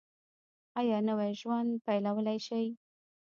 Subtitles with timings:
[0.79, 2.65] ایا نوی ژوند پیلولی شئ؟